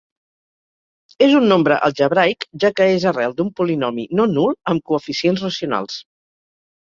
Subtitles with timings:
[1.25, 6.01] És un nombre algebraic, ja que és arrel d'un polinomi no nul amb coeficients racionals.